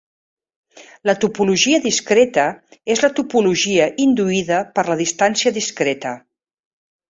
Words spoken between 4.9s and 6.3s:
la distància discreta.